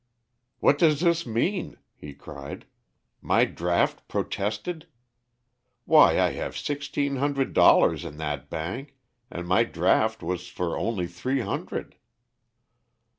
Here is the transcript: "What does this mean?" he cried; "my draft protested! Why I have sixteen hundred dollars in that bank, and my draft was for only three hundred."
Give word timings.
"What 0.61 0.79
does 0.79 1.01
this 1.01 1.27
mean?" 1.27 1.77
he 1.95 2.15
cried; 2.15 2.65
"my 3.21 3.45
draft 3.45 4.07
protested! 4.07 4.87
Why 5.85 6.19
I 6.19 6.31
have 6.31 6.57
sixteen 6.57 7.17
hundred 7.17 7.53
dollars 7.53 8.03
in 8.03 8.17
that 8.17 8.49
bank, 8.49 8.95
and 9.29 9.47
my 9.47 9.63
draft 9.63 10.23
was 10.23 10.47
for 10.47 10.75
only 10.75 11.05
three 11.05 11.41
hundred." 11.41 11.97